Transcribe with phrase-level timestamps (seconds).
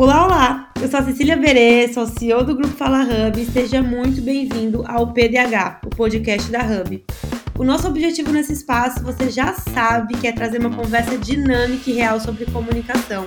[0.00, 0.72] Olá, olá!
[0.80, 4.82] Eu sou a Cecília Berê, sou CEO do Grupo Fala Hub e seja muito bem-vindo
[4.88, 7.04] ao PDH, o podcast da Hub.
[7.58, 11.92] O nosso objetivo nesse espaço, você já sabe, que é trazer uma conversa dinâmica e
[11.92, 13.26] real sobre comunicação.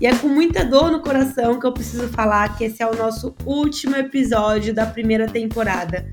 [0.00, 2.94] E é com muita dor no coração que eu preciso falar que esse é o
[2.94, 6.06] nosso último episódio da primeira temporada.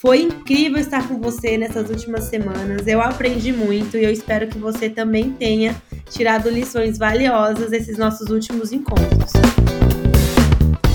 [0.00, 2.86] Foi incrível estar com você nessas últimas semanas.
[2.86, 5.76] Eu aprendi muito e eu espero que você também tenha
[6.08, 9.30] tirado lições valiosas desses nossos últimos encontros.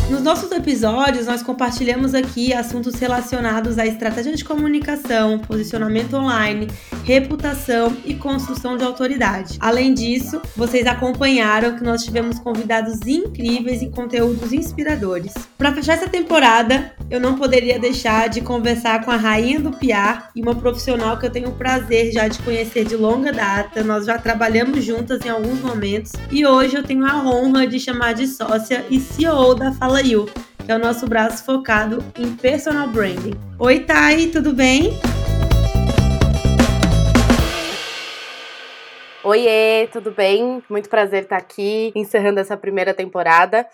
[0.08, 6.68] Nos nossos episódios, nós compartilhamos aqui assuntos relacionados à estratégia de comunicação, posicionamento online,
[7.04, 9.58] reputação e construção de autoridade.
[9.60, 15.34] Além disso, vocês acompanharam que nós tivemos convidados incríveis e conteúdos inspiradores.
[15.58, 20.30] Para fechar essa temporada, eu não poderia deixar de conversar com a rainha do PR
[20.36, 23.84] e uma profissional que eu tenho o prazer já de conhecer de longa data.
[23.84, 28.14] Nós já trabalhamos juntas em alguns momentos e hoje eu tenho a honra de chamar
[28.14, 30.26] de sócia e CEO da Fala Fala You,
[30.66, 33.32] que é o nosso braço focado em personal branding.
[33.58, 34.90] Oi, Thay, tudo bem?
[39.24, 40.62] Oiê, tudo bem?
[40.70, 43.66] Muito prazer estar aqui encerrando essa primeira temporada,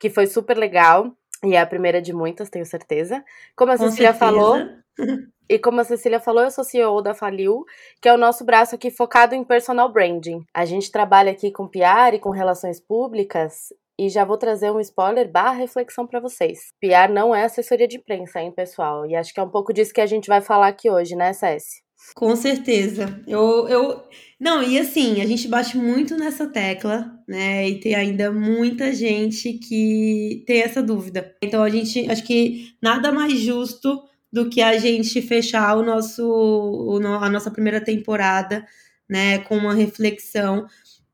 [0.00, 1.12] que foi super legal.
[1.44, 3.24] E é a primeira de muitas, tenho certeza.
[3.54, 4.18] Como a Com Cecília certeza.
[4.18, 4.58] falou,
[5.48, 7.64] e como a Cecília falou, eu sou CEO da Faliu,
[8.02, 10.44] que é o nosso braço aqui focado em personal branding.
[10.52, 14.80] A gente trabalha aqui com PR e com relações públicas e já vou trazer um
[14.80, 16.72] spoiler barra reflexão para vocês.
[16.80, 19.04] PR não é assessoria de imprensa, hein, pessoal?
[19.06, 21.32] E acho que é um pouco disso que a gente vai falar aqui hoje, né,
[21.32, 21.82] Cessi?
[22.14, 23.20] Com certeza.
[23.26, 24.02] Eu, eu.
[24.38, 27.68] Não, e assim, a gente bate muito nessa tecla, né?
[27.68, 31.34] E tem ainda muita gente que tem essa dúvida.
[31.42, 32.08] Então a gente.
[32.10, 34.00] Acho que nada mais justo
[34.32, 38.64] do que a gente fechar o nosso, a nossa primeira temporada,
[39.08, 39.38] né?
[39.40, 40.66] Com uma reflexão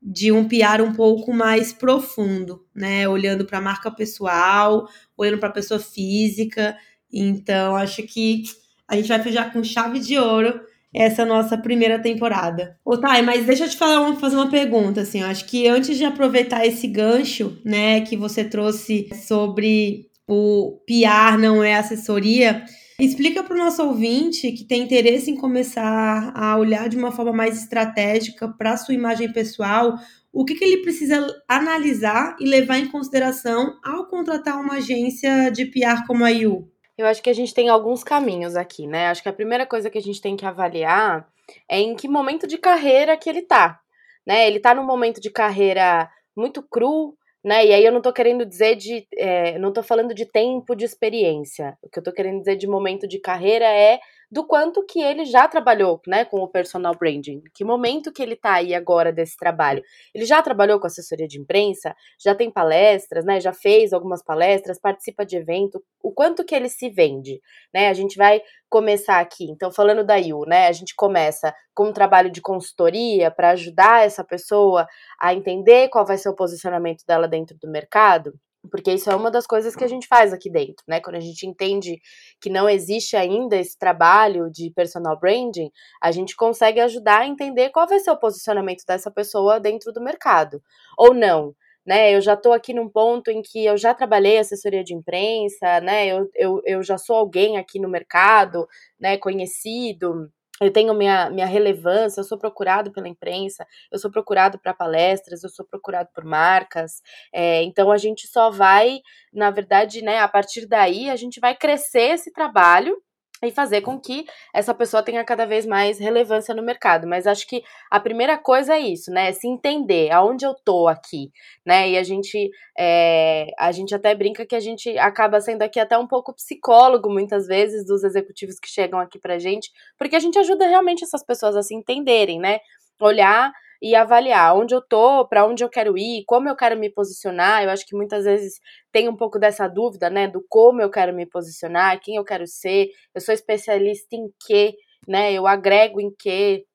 [0.07, 3.09] de um PR um pouco mais profundo, né?
[3.09, 4.87] Olhando para a marca pessoal,
[5.17, 6.77] olhando para a pessoa física.
[7.11, 8.43] Então, acho que
[8.87, 10.61] a gente vai fechar com chave de ouro
[10.93, 12.77] essa nossa primeira temporada.
[12.85, 15.97] Ô, Thay, mas deixa eu te falar, fazer uma pergunta, assim, eu acho que antes
[15.97, 22.63] de aproveitar esse gancho, né, que você trouxe sobre o PR não é assessoria,
[22.97, 27.33] Explica para o nosso ouvinte que tem interesse em começar a olhar de uma forma
[27.33, 29.95] mais estratégica para a sua imagem pessoal,
[30.31, 35.65] o que, que ele precisa analisar e levar em consideração ao contratar uma agência de
[35.65, 36.71] PR como a IU?
[36.97, 39.07] Eu acho que a gente tem alguns caminhos aqui, né?
[39.07, 41.27] Acho que a primeira coisa que a gente tem que avaliar
[41.69, 43.79] é em que momento de carreira que ele tá,
[44.25, 44.47] né?
[44.47, 47.63] Ele tá num momento de carreira muito cru, né?
[47.63, 49.07] E aí eu não tô querendo dizer de.
[49.15, 51.77] É, não tô falando de tempo de experiência.
[51.83, 53.99] O que eu tô querendo dizer de momento de carreira é
[54.35, 57.41] do quanto que ele já trabalhou, né, com o personal branding.
[57.53, 59.81] Que momento que ele tá aí agora desse trabalho?
[60.13, 64.77] Ele já trabalhou com assessoria de imprensa, já tem palestras, né, já fez algumas palestras,
[64.77, 67.39] participa de evento, o quanto que ele se vende,
[67.73, 67.87] né?
[67.87, 69.45] A gente vai começar aqui.
[69.49, 74.05] Então, falando da IU, né, a gente começa com um trabalho de consultoria para ajudar
[74.05, 74.85] essa pessoa
[75.17, 78.33] a entender qual vai ser o posicionamento dela dentro do mercado.
[78.69, 80.99] Porque isso é uma das coisas que a gente faz aqui dentro, né?
[80.99, 81.99] Quando a gente entende
[82.41, 85.71] que não existe ainda esse trabalho de personal branding,
[86.01, 90.01] a gente consegue ajudar a entender qual vai ser o posicionamento dessa pessoa dentro do
[90.01, 90.61] mercado.
[90.97, 91.53] Ou não,
[91.85, 92.13] né?
[92.15, 96.07] Eu já estou aqui num ponto em que eu já trabalhei assessoria de imprensa, né?
[96.07, 98.67] Eu, eu, eu já sou alguém aqui no mercado,
[98.99, 99.17] né?
[99.17, 100.29] Conhecido
[100.61, 105.43] eu tenho minha, minha relevância, eu sou procurado pela imprensa, eu sou procurado para palestras,
[105.43, 107.01] eu sou procurado por marcas.
[107.33, 108.99] É, então a gente só vai,
[109.33, 112.97] na verdade, né, a partir daí, a gente vai crescer esse trabalho
[113.45, 117.07] e fazer com que essa pessoa tenha cada vez mais relevância no mercado.
[117.07, 119.29] Mas acho que a primeira coisa é isso, né?
[119.29, 121.31] É se entender aonde eu tô aqui,
[121.65, 121.89] né?
[121.89, 125.97] E a gente, é, a gente até brinca que a gente acaba sendo aqui até
[125.97, 130.37] um pouco psicólogo muitas vezes dos executivos que chegam aqui pra gente, porque a gente
[130.39, 132.59] ajuda realmente essas pessoas a se entenderem, né?
[132.99, 133.51] Olhar
[133.81, 137.63] e avaliar onde eu tô, para onde eu quero ir, como eu quero me posicionar.
[137.63, 138.59] Eu acho que muitas vezes
[138.91, 142.47] tem um pouco dessa dúvida, né, do como eu quero me posicionar, quem eu quero
[142.47, 142.87] ser.
[143.13, 144.73] Eu sou especialista em quê,
[145.07, 145.33] né?
[145.33, 146.65] Eu agrego em quê?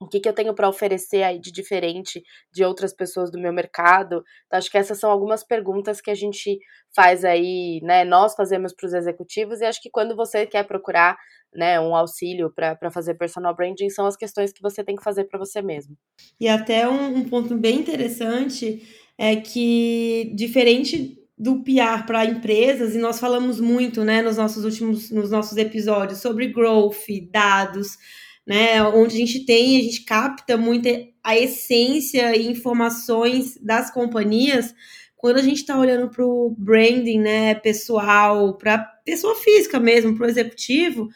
[0.00, 2.22] O que, que eu tenho para oferecer aí de diferente
[2.52, 4.22] de outras pessoas do meu mercado?
[4.46, 6.58] Então, acho que essas são algumas perguntas que a gente
[6.94, 8.04] faz aí, né?
[8.04, 11.16] Nós fazemos para os executivos, e acho que quando você quer procurar
[11.54, 15.24] né, um auxílio para fazer personal branding, são as questões que você tem que fazer
[15.24, 15.96] para você mesmo.
[16.38, 22.98] E até um, um ponto bem interessante é que, diferente do PR para empresas, e
[22.98, 27.98] nós falamos muito né, nos nossos últimos nos nossos episódios sobre growth, dados
[28.46, 28.82] né?
[28.82, 30.88] Onde a gente tem, a gente capta muito
[31.22, 34.74] a essência e informações das companhias
[35.16, 40.26] quando a gente está olhando para o branding, né, pessoal, para pessoa física mesmo, para
[40.26, 41.08] o executivo,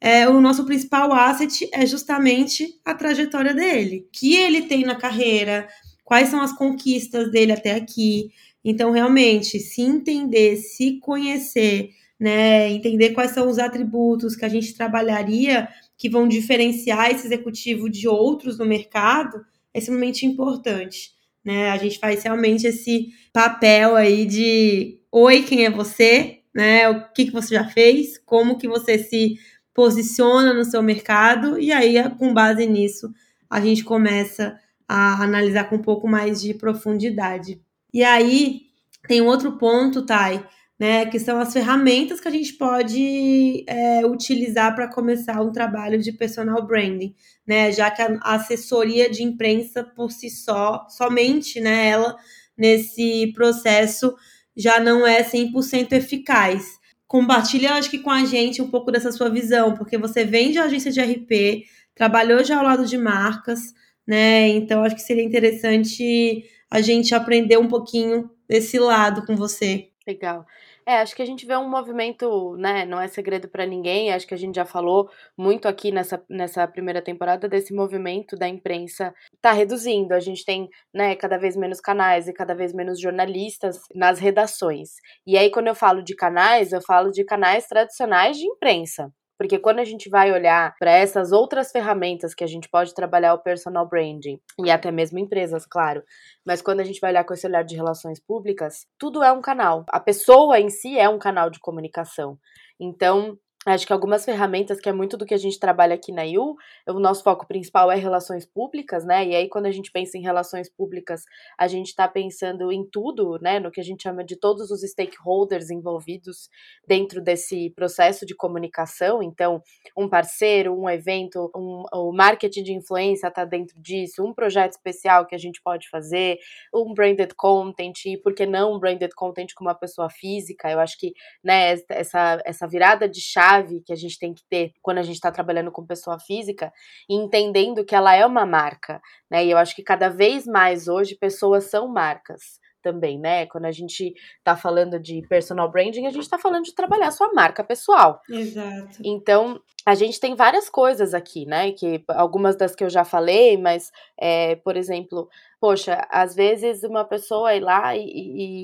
[0.00, 5.68] é, o nosso principal asset é justamente a trajetória dele, que ele tem na carreira,
[6.02, 8.30] quais são as conquistas dele até aqui.
[8.64, 14.74] Então, realmente, se entender, se conhecer, né, entender quais são os atributos que a gente
[14.74, 15.68] trabalharia
[16.02, 19.40] que vão diferenciar esse executivo de outros no mercado,
[19.72, 21.12] é extremamente importante.
[21.44, 21.70] Né?
[21.70, 26.40] A gente faz realmente esse papel aí de oi, quem é você?
[26.52, 26.88] Né?
[26.88, 28.18] O que, que você já fez?
[28.18, 29.38] Como que você se
[29.72, 31.56] posiciona no seu mercado?
[31.56, 33.08] E aí, com base nisso,
[33.48, 34.58] a gente começa
[34.88, 37.62] a analisar com um pouco mais de profundidade.
[37.94, 38.62] E aí,
[39.06, 40.44] tem outro ponto, Thay,
[40.82, 45.96] né, que são as ferramentas que a gente pode é, utilizar para começar um trabalho
[45.96, 47.14] de personal branding,
[47.46, 52.16] né, já que a assessoria de imprensa por si só, somente, né, ela
[52.58, 54.12] nesse processo
[54.56, 56.64] já não é 100% eficaz.
[57.06, 60.58] Compartilha, acho que com a gente um pouco dessa sua visão, porque você vem de
[60.58, 61.64] agência de RP,
[61.94, 63.72] trabalhou já ao lado de marcas,
[64.04, 64.48] né?
[64.48, 69.92] Então acho que seria interessante a gente aprender um pouquinho desse lado com você.
[70.06, 70.44] Legal.
[70.84, 74.26] É, acho que a gente vê um movimento, né, não é segredo para ninguém, acho
[74.26, 75.08] que a gente já falou
[75.38, 80.12] muito aqui nessa, nessa primeira temporada desse movimento da imprensa tá reduzindo.
[80.12, 84.90] A gente tem, né, cada vez menos canais e cada vez menos jornalistas nas redações.
[85.24, 89.12] E aí quando eu falo de canais, eu falo de canais tradicionais de imprensa.
[89.42, 93.34] Porque quando a gente vai olhar para essas outras ferramentas que a gente pode trabalhar
[93.34, 96.00] o personal branding, e até mesmo empresas, claro,
[96.46, 99.40] mas quando a gente vai olhar com esse olhar de relações públicas, tudo é um
[99.40, 99.84] canal.
[99.88, 102.38] A pessoa em si é um canal de comunicação.
[102.78, 106.26] Então, Acho que algumas ferramentas, que é muito do que a gente trabalha aqui na
[106.26, 106.56] IU,
[106.88, 109.24] o nosso foco principal é relações públicas, né?
[109.24, 111.22] E aí, quando a gente pensa em relações públicas,
[111.56, 113.60] a gente está pensando em tudo, né?
[113.60, 116.48] No que a gente chama de todos os stakeholders envolvidos
[116.88, 119.22] dentro desse processo de comunicação.
[119.22, 119.62] Então,
[119.96, 125.24] um parceiro, um evento, um, o marketing de influência está dentro disso, um projeto especial
[125.24, 126.36] que a gente pode fazer,
[126.74, 130.68] um branded content, e por que não um branded content com uma pessoa física?
[130.68, 131.12] Eu acho que,
[131.44, 135.02] né, essa, essa virada de chave chave que a gente tem que ter quando a
[135.02, 136.72] gente está trabalhando com pessoa física
[137.08, 139.00] e entendendo que ela é uma marca,
[139.30, 139.44] né?
[139.44, 143.46] E eu acho que cada vez mais hoje pessoas são marcas também, né?
[143.46, 144.14] Quando a gente
[144.44, 148.20] tá falando de personal branding, a gente tá falando de trabalhar sua marca pessoal.
[148.28, 148.98] Exato.
[149.04, 151.72] Então, a gente tem várias coisas aqui, né?
[151.72, 155.28] Que algumas das que eu já falei, mas, é, por exemplo,
[155.60, 158.02] poxa, às vezes uma pessoa ir lá e,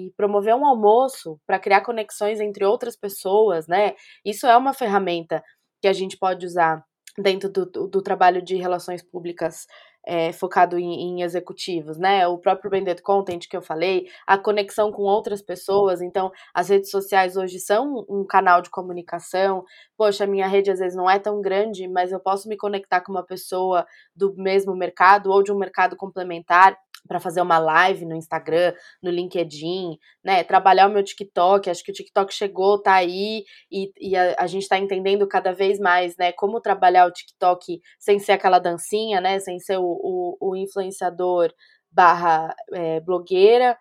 [0.06, 3.94] e promover um almoço para criar conexões entre outras pessoas, né?
[4.24, 5.42] Isso é uma ferramenta
[5.80, 6.84] que a gente pode usar
[7.16, 9.66] dentro do, do, do trabalho de relações públicas
[10.08, 12.26] é, focado em, em, executivos, né?
[12.26, 16.00] O próprio branded content que eu falei, a conexão com outras pessoas.
[16.00, 19.64] Então, as redes sociais hoje são um canal de comunicação.
[19.98, 23.12] Poxa, minha rede às vezes não é tão grande, mas eu posso me conectar com
[23.12, 26.74] uma pessoa do mesmo mercado ou de um mercado complementar
[27.08, 30.44] para fazer uma live no Instagram, no LinkedIn, né?
[30.44, 34.46] Trabalhar o meu TikTok, acho que o TikTok chegou, tá aí, e, e a, a,
[34.46, 36.30] gente está entendendo cada vez mais, né?
[36.32, 39.40] Como trabalhar o TikTok sem ser aquela dancinha, né?
[39.40, 41.52] Sem ser o, o, o influenciador
[41.90, 43.76] barra é, blogueira,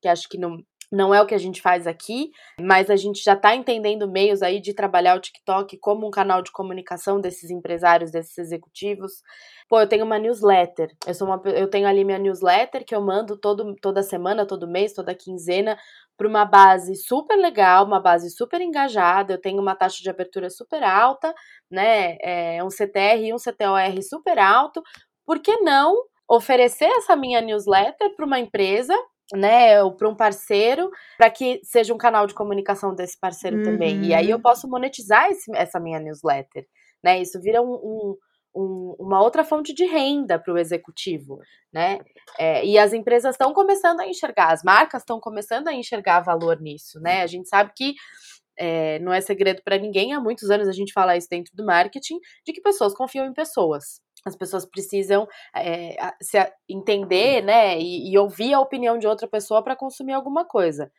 [0.00, 0.58] que acho que não,
[0.92, 2.30] não é o que a gente faz aqui,
[2.60, 6.42] mas a gente já está entendendo meios aí de trabalhar o TikTok como um canal
[6.42, 9.22] de comunicação desses empresários, desses executivos.
[9.70, 10.94] Pô, eu tenho uma newsletter.
[11.06, 14.68] Eu sou uma, eu tenho ali minha newsletter que eu mando todo, toda semana, todo
[14.68, 15.78] mês, toda quinzena
[16.14, 19.32] para uma base super legal, uma base super engajada.
[19.32, 21.34] Eu tenho uma taxa de abertura super alta,
[21.70, 22.18] né?
[22.20, 24.82] É um CTR e um CTOR super alto.
[25.24, 25.96] Por que não
[26.28, 28.94] oferecer essa minha newsletter para uma empresa
[29.32, 33.62] né, para um parceiro, para que seja um canal de comunicação desse parceiro uhum.
[33.62, 34.04] também.
[34.04, 34.42] E aí eu uhum.
[34.42, 36.66] posso monetizar esse, essa minha newsletter,
[37.02, 37.20] né?
[37.20, 38.16] Isso vira um, um,
[38.54, 41.38] um, uma outra fonte de renda para o executivo,
[41.72, 41.98] né?
[42.38, 46.60] É, e as empresas estão começando a enxergar, as marcas estão começando a enxergar valor
[46.60, 47.22] nisso, né?
[47.22, 47.94] A gente sabe que
[48.58, 51.64] é, não é segredo para ninguém, há muitos anos a gente fala isso dentro do
[51.64, 54.00] marketing, de que pessoas confiam em pessoas.
[54.24, 56.38] As pessoas precisam é, se
[56.68, 60.90] entender, né, e, e ouvir a opinião de outra pessoa para consumir alguma coisa.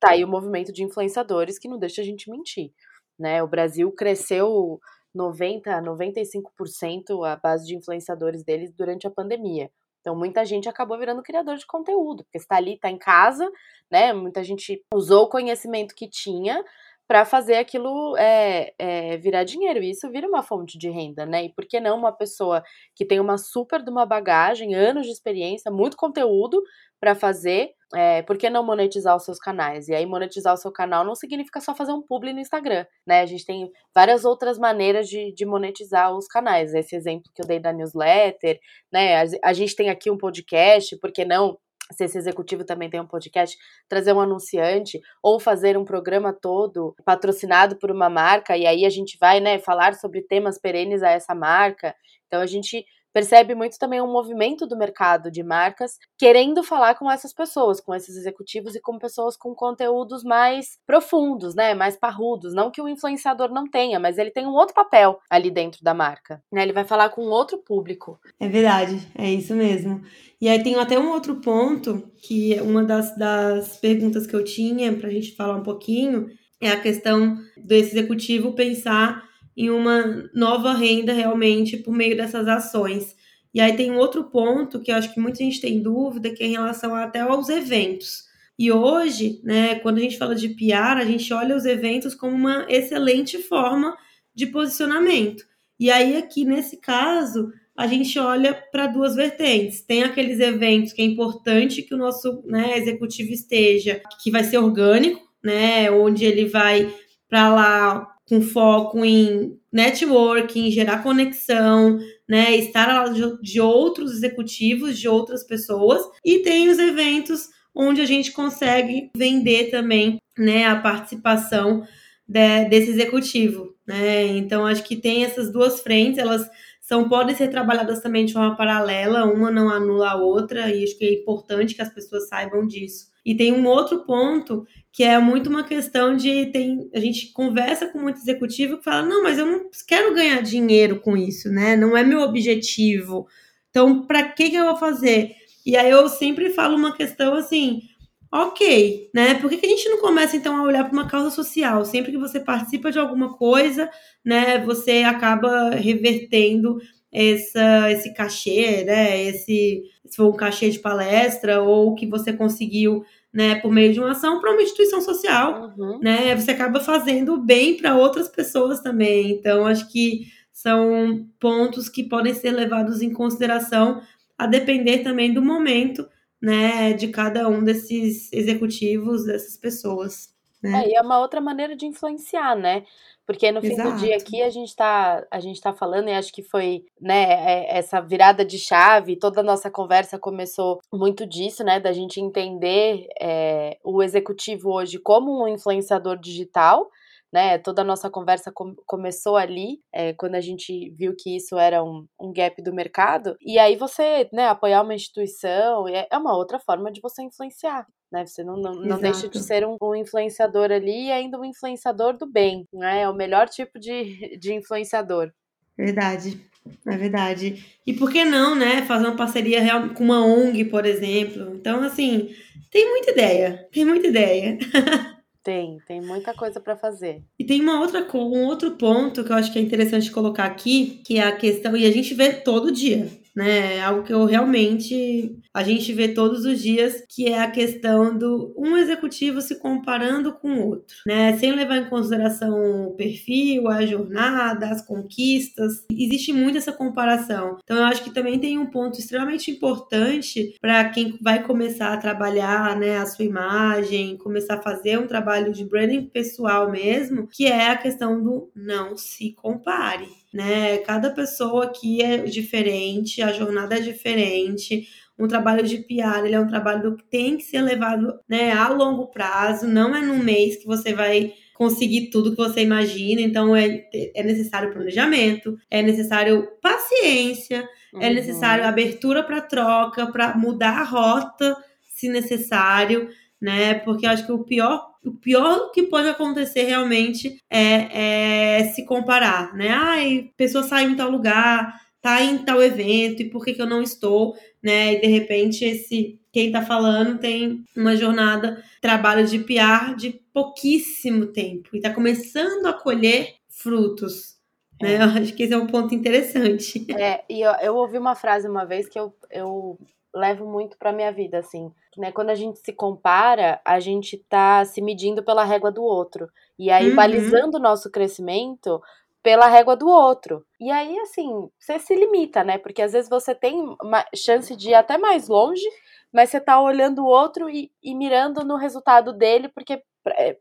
[0.00, 2.72] Tá aí o movimento de influenciadores que não deixa a gente mentir,
[3.18, 3.42] né?
[3.42, 4.78] O Brasil cresceu
[5.14, 9.70] 90, 95% a base de influenciadores deles durante a pandemia.
[10.00, 13.50] Então, muita gente acabou virando criador de conteúdo, porque está ali, está em casa,
[13.90, 14.12] né?
[14.12, 16.64] Muita gente usou o conhecimento que tinha
[17.08, 19.82] para fazer aquilo é, é, virar dinheiro.
[19.82, 21.46] E isso vira uma fonte de renda, né?
[21.46, 22.62] E por que não uma pessoa
[22.94, 26.62] que tem uma super de uma bagagem, anos de experiência, muito conteúdo
[27.00, 29.88] para fazer, é, por que não monetizar os seus canais?
[29.88, 33.22] E aí, monetizar o seu canal não significa só fazer um publi no Instagram, né?
[33.22, 36.74] A gente tem várias outras maneiras de, de monetizar os canais.
[36.74, 38.60] Esse exemplo que eu dei da newsletter,
[38.92, 39.22] né?
[39.22, 41.56] A, a gente tem aqui um podcast, por que não
[41.92, 43.56] se esse executivo também tem um podcast,
[43.88, 48.90] trazer um anunciante ou fazer um programa todo patrocinado por uma marca e aí a
[48.90, 51.94] gente vai, né, falar sobre temas perenes a essa marca.
[52.26, 52.84] Então a gente
[53.18, 57.92] percebe muito também um movimento do mercado de marcas querendo falar com essas pessoas, com
[57.92, 62.54] esses executivos e com pessoas com conteúdos mais profundos, né, mais parrudos.
[62.54, 65.92] Não que o influenciador não tenha, mas ele tem um outro papel ali dentro da
[65.92, 66.62] marca, né?
[66.62, 68.20] Ele vai falar com outro público.
[68.38, 70.00] É verdade, é isso mesmo.
[70.40, 74.92] E aí tem até um outro ponto que uma das, das perguntas que eu tinha
[74.92, 76.28] para a gente falar um pouquinho
[76.60, 79.27] é a questão desse executivo pensar
[79.58, 83.16] em uma nova renda realmente por meio dessas ações.
[83.52, 86.44] E aí tem um outro ponto que eu acho que muita gente tem dúvida, que
[86.44, 88.22] é em relação até aos eventos.
[88.56, 92.36] E hoje, né, quando a gente fala de PR, a gente olha os eventos como
[92.36, 93.96] uma excelente forma
[94.32, 95.44] de posicionamento.
[95.78, 99.82] E aí, aqui nesse caso, a gente olha para duas vertentes.
[99.82, 104.58] Tem aqueles eventos que é importante que o nosso né, executivo esteja, que vai ser
[104.58, 106.92] orgânico, né, onde ele vai
[107.28, 114.98] para lá com foco em networking, gerar conexão, né, estar ao lado de outros executivos,
[114.98, 120.76] de outras pessoas, e tem os eventos onde a gente consegue vender também, né, a
[120.76, 121.84] participação
[122.26, 124.26] de, desse executivo, né?
[124.26, 126.46] Então acho que tem essas duas frentes, elas
[126.88, 130.96] são podem ser trabalhadas também de forma paralela, uma não anula a outra, e acho
[130.96, 133.08] que é importante que as pessoas saibam disso.
[133.22, 137.88] E tem um outro ponto que é muito uma questão de tem a gente conversa
[137.88, 141.76] com muito executivo que fala não, mas eu não quero ganhar dinheiro com isso, né?
[141.76, 143.26] Não é meu objetivo.
[143.68, 145.34] Então, para que que eu vou fazer?
[145.66, 147.82] E aí eu sempre falo uma questão assim,
[148.30, 149.34] ok, né?
[149.34, 151.84] Por que, que a gente não começa então a olhar para uma causa social?
[151.84, 153.90] Sempre que você participa de alguma coisa,
[154.24, 156.78] né, você acaba revertendo
[157.10, 159.22] essa, esse cachê, né?
[159.24, 164.00] Esse, se for um cachê de palestra ou que você conseguiu né, por meio de
[164.00, 165.98] uma ação para uma instituição social, uhum.
[166.00, 166.34] né?
[166.36, 169.30] Você acaba fazendo bem para outras pessoas também.
[169.32, 174.02] Então, acho que são pontos que podem ser levados em consideração
[174.36, 176.08] a depender também do momento,
[176.40, 180.34] né, de cada um desses executivos, dessas pessoas.
[180.62, 180.84] Né?
[180.84, 182.84] É, e é uma outra maneira de influenciar, né?
[183.24, 183.92] Porque no fim Exato.
[183.92, 187.24] do dia aqui a gente tá, a gente tá falando, e acho que foi, né,
[187.24, 192.20] é, essa virada de chave, toda a nossa conversa começou muito disso, né, da gente
[192.20, 196.90] entender é, o executivo hoje como um influenciador digital,
[197.32, 197.58] né?
[197.58, 201.82] Toda a nossa conversa com, começou ali, é, quando a gente viu que isso era
[201.82, 203.36] um, um gap do mercado.
[203.40, 207.86] E aí você, né, apoiar uma instituição é, é uma outra forma de você influenciar
[208.10, 208.26] né?
[208.26, 212.16] Você não, não, não deixa de ser um, um, influenciador ali e ainda um influenciador
[212.16, 213.02] do bem, né?
[213.02, 215.30] É o melhor tipo de, de influenciador.
[215.76, 216.40] Verdade,
[216.86, 217.64] é verdade.
[217.86, 218.82] E por que não, né?
[218.82, 221.54] Fazer uma parceria real com uma ONG, por exemplo.
[221.54, 222.34] Então, assim,
[222.70, 224.58] tem muita ideia, tem muita ideia.
[225.42, 227.22] Tem, tem muita coisa para fazer.
[227.38, 231.00] E tem uma outra, um outro ponto que eu acho que é interessante colocar aqui,
[231.06, 233.76] que é a questão, e a gente vê todo dia, né?
[233.76, 238.16] É algo que eu realmente a gente vê todos os dias, que é a questão
[238.16, 241.36] do um executivo se comparando com o outro, né?
[241.36, 245.84] Sem levar em consideração o perfil, a jornada, as conquistas.
[245.90, 247.58] Existe muito essa comparação.
[247.64, 251.96] Então eu acho que também tem um ponto extremamente importante para quem vai começar a
[251.96, 257.46] trabalhar, né, a sua imagem, começar a fazer um trabalho de branding pessoal mesmo, que
[257.46, 260.78] é a questão do não se compare né?
[260.78, 264.88] Cada pessoa aqui é diferente, a jornada é diferente.
[265.18, 268.68] Um trabalho de PR, ele é um trabalho que tem que ser levado, né, a
[268.68, 273.54] longo prazo, não é num mês que você vai conseguir tudo que você imagina, então
[273.54, 273.84] é,
[274.14, 278.02] é necessário planejamento, é necessário paciência, é uhum.
[278.02, 281.56] é necessário abertura para troca, para mudar a rota,
[281.88, 283.08] se necessário,
[283.40, 283.74] né?
[283.74, 288.84] Porque eu acho que o pior o pior que pode acontecer realmente é, é se
[288.84, 289.68] comparar, né?
[289.70, 293.66] Ai, pessoa saiu em tal lugar, tá em tal evento, e por que, que eu
[293.66, 294.94] não estou, né?
[294.94, 301.26] E de repente esse quem tá falando tem uma jornada, trabalho de PR de pouquíssimo
[301.26, 304.36] tempo e tá começando a colher frutos.
[304.80, 304.94] Né?
[304.94, 305.02] É.
[305.02, 306.86] Eu acho que esse é um ponto interessante.
[306.92, 309.78] É, e eu, eu ouvi uma frase uma vez que eu, eu
[310.14, 311.72] levo muito para minha vida, assim.
[311.96, 316.28] né, quando a gente se compara, a gente tá se medindo pela régua do outro.
[316.58, 316.96] E aí, uhum.
[316.96, 318.80] balizando o nosso crescimento
[319.22, 320.44] pela régua do outro.
[320.60, 322.58] E aí, assim, você se limita, né?
[322.58, 323.76] Porque às vezes você tem
[324.14, 325.66] chance de ir até mais longe,
[326.12, 329.82] mas você tá olhando o outro e, e mirando no resultado dele, porque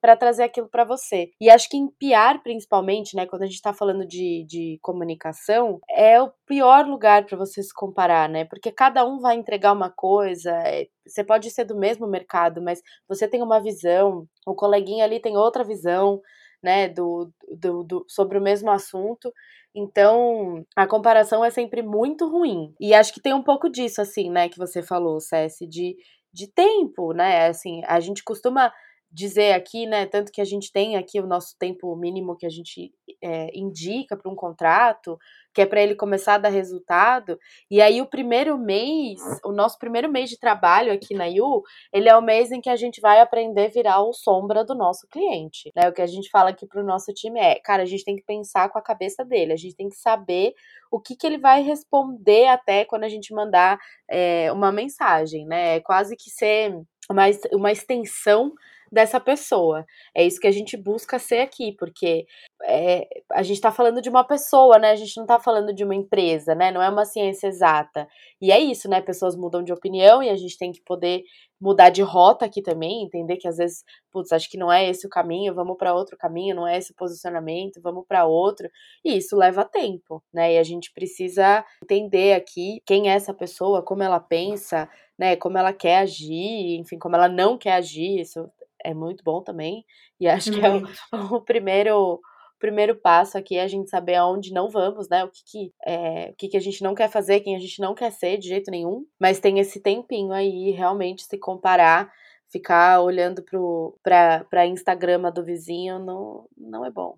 [0.01, 1.29] para é, trazer aquilo para você.
[1.41, 5.79] E acho que em PR, principalmente, né, quando a gente está falando de, de comunicação,
[5.89, 8.45] é o pior lugar para você se comparar, né?
[8.45, 12.81] Porque cada um vai entregar uma coisa, é, você pode ser do mesmo mercado, mas
[13.07, 16.21] você tem uma visão, o coleguinha ali tem outra visão,
[16.63, 19.31] né, do, do, do sobre o mesmo assunto.
[19.75, 22.73] Então, a comparação é sempre muito ruim.
[22.79, 25.95] E acho que tem um pouco disso, assim, né, que você falou, Cessi, de,
[26.33, 27.47] de tempo, né?
[27.47, 28.71] Assim, a gente costuma
[29.11, 30.05] dizer aqui, né?
[30.05, 34.17] Tanto que a gente tem aqui o nosso tempo mínimo que a gente é, indica
[34.17, 35.17] para um contrato,
[35.53, 37.39] que é para ele começar a dar resultado.
[37.71, 42.09] E aí, o primeiro mês, o nosso primeiro mês de trabalho aqui na IU, ele
[42.09, 45.07] é o mês em que a gente vai aprender a virar o sombra do nosso
[45.07, 45.71] cliente.
[45.75, 45.87] Né?
[45.89, 48.15] O que a gente fala aqui para o nosso time é, cara, a gente tem
[48.15, 50.53] que pensar com a cabeça dele, a gente tem que saber
[50.91, 55.77] o que, que ele vai responder até quando a gente mandar é, uma mensagem, né?
[55.77, 56.73] É quase que ser
[57.09, 57.23] uma,
[57.53, 58.53] uma extensão
[58.91, 59.85] dessa pessoa.
[60.15, 62.25] É isso que a gente busca ser aqui, porque
[62.63, 64.91] é, a gente está falando de uma pessoa, né?
[64.91, 66.71] A gente não está falando de uma empresa, né?
[66.71, 68.07] Não é uma ciência exata.
[68.41, 69.01] E é isso, né?
[69.01, 71.23] Pessoas mudam de opinião e a gente tem que poder
[71.59, 75.07] mudar de rota aqui também, entender que às vezes, putz, acho que não é esse
[75.07, 78.69] o caminho, vamos para outro caminho, não é esse o posicionamento, vamos para outro.
[79.03, 80.53] E isso leva tempo, né?
[80.53, 85.57] E a gente precisa entender aqui quem é essa pessoa, como ela pensa, né, como
[85.57, 88.49] ela quer agir, enfim, como ela não quer agir, isso
[88.83, 89.85] é muito bom também.
[90.19, 90.83] E acho que é o,
[91.37, 92.19] o primeiro
[92.59, 95.23] primeiro passo aqui é a gente saber aonde não vamos, né?
[95.23, 97.79] O que que, é, o que que a gente não quer fazer, quem a gente
[97.79, 99.05] não quer ser de jeito nenhum.
[99.19, 102.11] Mas tem esse tempinho aí, realmente, se comparar,
[102.51, 107.15] ficar olhando pro, pra, pra Instagrama do vizinho não, não é bom.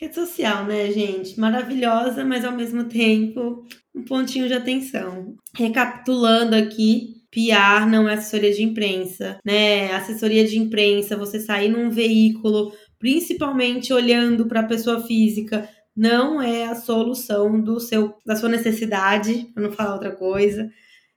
[0.00, 1.38] Rede social, né, gente?
[1.40, 3.64] Maravilhosa, mas ao mesmo tempo
[3.94, 5.34] um pontinho de atenção.
[5.56, 9.92] Recapitulando aqui, PR não é assessoria de imprensa, né?
[9.92, 16.64] Assessoria de imprensa, você sair num veículo, principalmente olhando para a pessoa física, não é
[16.64, 20.70] a solução do seu da sua necessidade, para não falar outra coisa.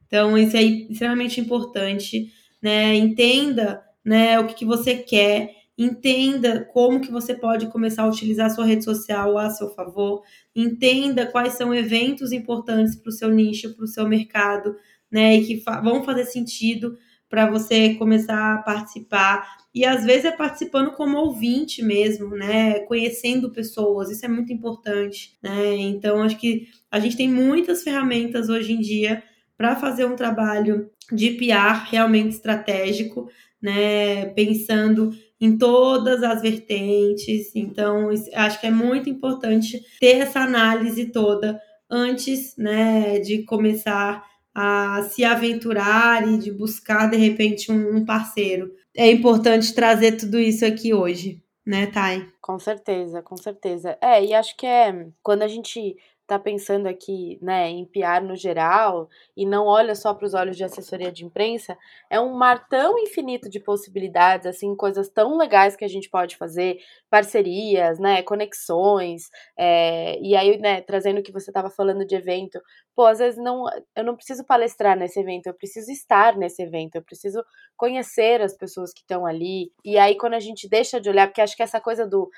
[0.08, 2.28] Então, isso é extremamente importante,
[2.62, 2.95] né?
[2.95, 8.47] Entenda, né, o que, que você quer, entenda como que você pode começar a utilizar
[8.47, 10.24] a sua rede social a seu favor,
[10.56, 14.76] entenda quais são eventos importantes para o seu nicho, para o seu mercado,
[15.12, 16.97] né, e que fa vão fazer sentido
[17.30, 19.47] para você começar a participar.
[19.74, 22.80] E às vezes é participando como ouvinte mesmo, né?
[22.82, 25.76] Conhecendo pessoas, isso é muito importante, né?
[25.78, 29.24] Então acho que a gente tem muitas ferramentas hoje em dia
[29.58, 33.30] para fazer um trabalho de PR realmente estratégico,
[33.62, 34.26] né?
[34.34, 37.56] Pensando em todas as vertentes.
[37.56, 45.04] Então, acho que é muito importante ter essa análise toda antes, né, de começar a
[45.04, 48.72] se aventurar e de buscar de repente um, um parceiro.
[48.96, 52.28] É importante trazer tudo isso aqui hoje, né, Thay?
[52.42, 53.98] Com certeza, com certeza.
[54.02, 55.96] É, e acho que é quando a gente
[56.32, 60.56] está pensando aqui né, em PR no geral e não olha só para os olhos
[60.56, 61.78] de assessoria de imprensa,
[62.10, 66.38] é um mar tão infinito de possibilidades, assim, coisas tão legais que a gente pode
[66.38, 72.15] fazer, parcerias, né, conexões, é, e aí, né, trazendo o que você estava falando de
[72.15, 72.62] evento,
[72.96, 73.65] pô, às vezes não,
[73.96, 77.44] eu não preciso palestrar nesse evento, eu preciso estar nesse evento, eu preciso
[77.76, 81.41] conhecer as pessoas que estão ali, e aí quando a gente deixa de olhar, porque
[81.41, 82.30] acho que essa coisa do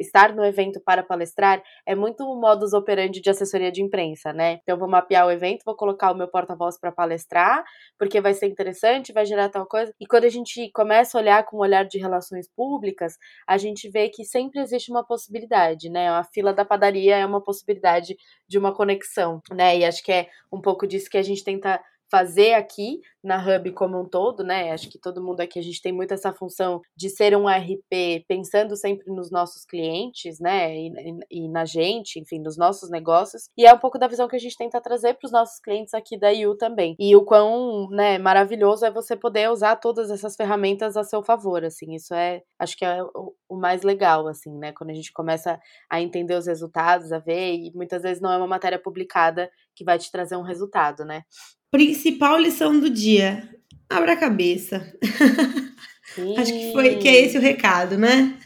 [0.00, 4.58] estar no evento para palestrar é muito o modus operandi de assessoria de imprensa, né?
[4.62, 7.62] Então, vou mapear o evento, vou colocar o meu porta-voz para palestrar,
[7.98, 9.92] porque vai ser interessante, vai gerar tal coisa.
[10.00, 13.88] E quando a gente começa a olhar com um olhar de relações públicas, a gente
[13.90, 16.08] vê que sempre existe uma possibilidade, né?
[16.08, 18.16] A fila da padaria é uma possibilidade
[18.48, 19.78] de uma conexão, né?
[19.78, 23.70] E acho que é um pouco disso que a gente tenta fazer aqui na Hub
[23.72, 24.72] como um todo, né?
[24.72, 28.24] Acho que todo mundo aqui a gente tem muito essa função de ser um RP
[28.26, 30.74] pensando sempre nos nossos clientes, né?
[30.74, 33.48] E, e, e na gente, enfim, nos nossos negócios.
[33.56, 35.94] E é um pouco da visão que a gente tenta trazer para os nossos clientes
[35.94, 36.96] aqui da IU também.
[36.98, 41.64] E o quão, né, maravilhoso é você poder usar todas essas ferramentas a seu favor,
[41.64, 41.94] assim.
[41.94, 44.72] Isso é, acho que é o, o mais legal, assim, né?
[44.72, 48.36] Quando a gente começa a entender os resultados, a ver, e muitas vezes não é
[48.36, 51.22] uma matéria publicada que vai te trazer um resultado, né?
[51.70, 53.48] Principal lição do dia:
[53.88, 54.92] abra a cabeça.
[56.36, 58.36] Acho que foi que é esse o recado, né?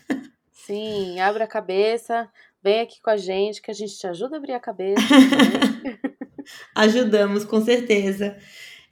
[0.53, 2.29] Sim, abra a cabeça,
[2.63, 5.01] vem aqui com a gente que a gente te ajuda a abrir a cabeça.
[6.75, 8.37] Ajudamos, com certeza.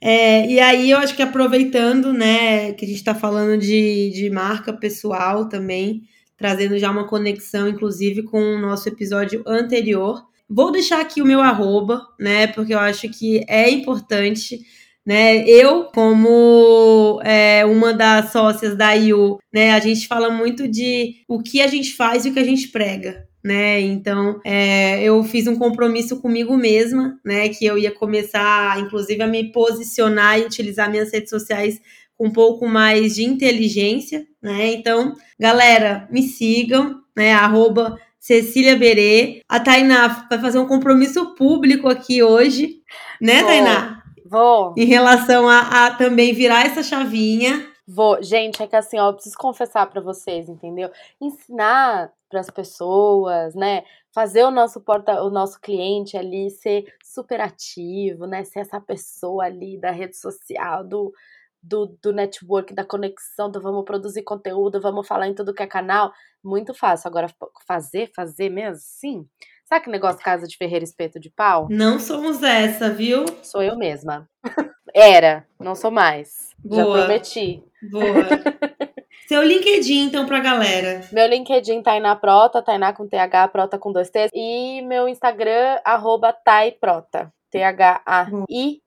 [0.01, 4.29] É, e aí eu acho que aproveitando, né, que a gente está falando de, de
[4.29, 6.03] marca pessoal também,
[6.35, 10.27] trazendo já uma conexão, inclusive, com o nosso episódio anterior.
[10.49, 14.59] Vou deixar aqui o meu arroba, né, porque eu acho que é importante
[15.05, 15.45] né?
[15.47, 21.41] Eu, como é, uma das sócias da IU, né, a gente fala muito de o
[21.41, 23.27] que a gente faz e o que a gente prega.
[23.43, 23.81] Né?
[23.81, 27.49] Então, é, eu fiz um compromisso comigo mesma, né?
[27.49, 31.77] Que eu ia começar, inclusive, a me posicionar e utilizar minhas redes sociais
[32.17, 34.71] com um pouco mais de inteligência, né?
[34.71, 37.33] Então, galera, me sigam, né?
[37.33, 39.41] Arroba Cecília Berê.
[39.49, 42.81] A Tainá vai fazer um compromisso público aqui hoje,
[43.19, 43.47] né, Bom.
[43.47, 44.03] Tainá?
[44.25, 44.73] Vou.
[44.77, 47.67] Em relação a, a também virar essa chavinha.
[47.85, 48.23] Vou.
[48.23, 50.89] Gente, é que assim, ó, eu preciso confessar para vocês, entendeu?
[51.19, 53.83] Ensinar para as pessoas, né?
[54.13, 58.45] Fazer o nosso porta, o nosso cliente ali ser super ativo, né?
[58.45, 61.13] Ser essa pessoa ali da rede social, do,
[61.63, 65.67] do, do network, da conexão, do vamos produzir conteúdo, vamos falar em tudo que é
[65.67, 66.11] canal.
[66.43, 67.07] Muito fácil.
[67.07, 67.27] Agora,
[67.65, 69.25] fazer, fazer mesmo, sim.
[69.65, 71.67] Sabe que negócio casa de ferreiro espeto de pau?
[71.69, 73.25] Não somos essa, viu?
[73.41, 74.29] Sou eu mesma.
[74.93, 76.49] Era, não sou mais.
[76.59, 76.83] Boa.
[76.83, 77.63] Já prometi.
[77.89, 78.03] Boa.
[79.27, 81.01] Seu LinkedIn, então, pra galera.
[81.11, 84.29] Meu LinkedIn, Tainá Prota, Tainá com TH, Prota com dois T's.
[84.33, 87.33] E meu Instagram, arroba Taiprota.
[87.49, 88.82] T-H-A-I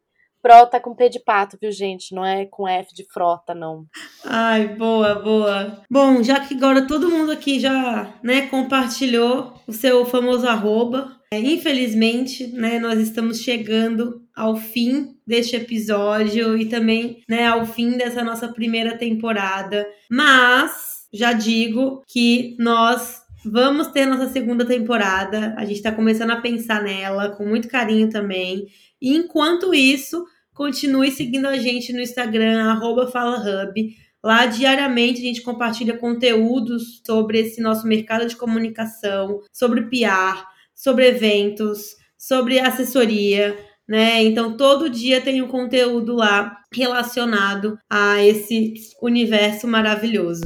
[0.47, 2.15] Prota com P de pato, viu, gente?
[2.15, 3.85] Não é com F de frota, não.
[4.25, 5.83] Ai, boa, boa.
[5.91, 11.41] Bom, já que agora todo mundo aqui já, né, compartilhou o seu famoso arroba, é,
[11.41, 18.23] infelizmente, né, nós estamos chegando ao fim deste episódio e também, né, ao fim dessa
[18.23, 19.85] nossa primeira temporada.
[20.09, 25.57] Mas já digo que nós vamos ter nossa segunda temporada.
[25.59, 28.69] A gente está começando a pensar nela com muito carinho também.
[29.03, 30.25] E enquanto isso,
[30.57, 32.81] Continue seguindo a gente no Instagram,
[33.13, 33.95] FalaHub.
[34.25, 41.09] Lá diariamente a gente compartilha conteúdos sobre esse nosso mercado de comunicação, sobre PR, sobre
[41.09, 43.55] eventos, sobre assessoria,
[43.87, 44.23] né?
[44.25, 50.41] Então todo dia tem um conteúdo lá relacionado a esse universo maravilhoso.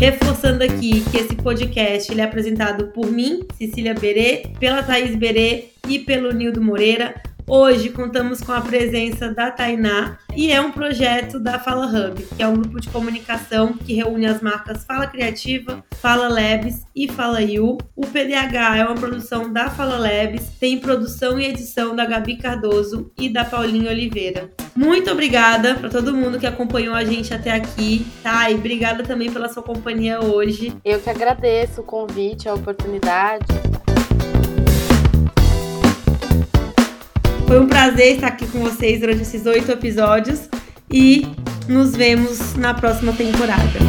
[0.00, 5.64] Reforçando aqui que esse podcast ele é apresentado por mim, Cecília Berê, pela Thaís Berê
[5.86, 7.22] e pelo Nildo Moreira.
[7.52, 12.40] Hoje contamos com a presença da Tainá e é um projeto da Fala Hub, que
[12.40, 17.42] é um grupo de comunicação que reúne as marcas Fala Criativa, Fala Labs e Fala
[17.42, 17.76] You.
[17.96, 23.10] O PDH é uma produção da Fala Labs, tem produção e edição da Gabi Cardoso
[23.18, 24.48] e da Paulinha Oliveira.
[24.76, 28.48] Muito obrigada para todo mundo que acompanhou a gente até aqui, tá?
[28.48, 30.72] E obrigada também pela sua companhia hoje.
[30.84, 33.44] Eu que agradeço o convite, a oportunidade.
[37.50, 40.48] Foi um prazer estar aqui com vocês durante esses oito episódios
[40.88, 41.26] e
[41.66, 43.80] nos vemos na próxima temporada.